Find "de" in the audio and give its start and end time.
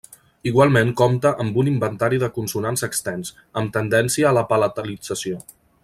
2.23-2.29